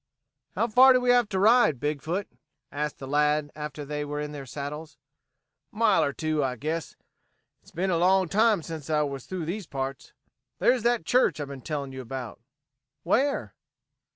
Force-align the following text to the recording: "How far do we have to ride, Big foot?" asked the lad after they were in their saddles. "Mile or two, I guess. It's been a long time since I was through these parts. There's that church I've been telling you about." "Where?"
"How 0.55 0.67
far 0.67 0.93
do 0.93 0.99
we 0.99 1.11
have 1.11 1.29
to 1.29 1.37
ride, 1.37 1.79
Big 1.79 2.01
foot?" 2.01 2.27
asked 2.71 2.97
the 2.97 3.07
lad 3.07 3.51
after 3.55 3.85
they 3.85 4.03
were 4.03 4.19
in 4.19 4.31
their 4.31 4.47
saddles. 4.47 4.97
"Mile 5.71 6.03
or 6.03 6.11
two, 6.11 6.43
I 6.43 6.55
guess. 6.55 6.95
It's 7.61 7.69
been 7.69 7.91
a 7.91 7.99
long 7.99 8.27
time 8.27 8.63
since 8.63 8.89
I 8.89 9.03
was 9.03 9.27
through 9.27 9.45
these 9.45 9.67
parts. 9.67 10.11
There's 10.57 10.81
that 10.81 11.05
church 11.05 11.39
I've 11.39 11.49
been 11.49 11.61
telling 11.61 11.91
you 11.91 12.01
about." 12.01 12.41
"Where?" 13.03 13.53